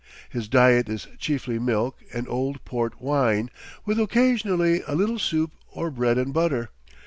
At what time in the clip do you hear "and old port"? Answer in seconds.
2.11-2.99